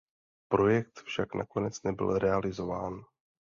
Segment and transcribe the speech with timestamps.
[0.51, 3.05] Projekt však nakonec nebyl realizován.